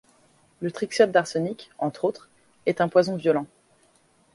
[0.61, 2.27] Le trioxyde d'arsenic, entre autres,
[2.65, 3.45] est un poison violent.